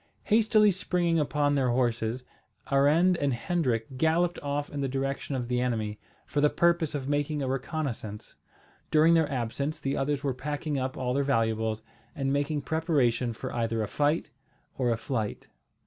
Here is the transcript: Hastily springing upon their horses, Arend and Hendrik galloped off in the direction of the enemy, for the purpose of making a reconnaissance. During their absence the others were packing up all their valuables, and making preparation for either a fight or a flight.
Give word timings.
Hastily 0.23 0.71
springing 0.71 1.19
upon 1.19 1.53
their 1.53 1.69
horses, 1.69 2.23
Arend 2.71 3.17
and 3.17 3.35
Hendrik 3.35 3.99
galloped 3.99 4.39
off 4.41 4.67
in 4.71 4.81
the 4.81 4.87
direction 4.87 5.35
of 5.35 5.47
the 5.47 5.61
enemy, 5.61 5.99
for 6.25 6.41
the 6.41 6.49
purpose 6.49 6.95
of 6.95 7.07
making 7.07 7.43
a 7.43 7.47
reconnaissance. 7.47 8.35
During 8.89 9.13
their 9.13 9.31
absence 9.31 9.79
the 9.79 9.95
others 9.95 10.23
were 10.23 10.33
packing 10.33 10.79
up 10.79 10.97
all 10.97 11.13
their 11.13 11.23
valuables, 11.23 11.83
and 12.15 12.33
making 12.33 12.63
preparation 12.63 13.31
for 13.31 13.53
either 13.53 13.83
a 13.83 13.87
fight 13.87 14.31
or 14.75 14.89
a 14.89 14.97
flight. 14.97 15.49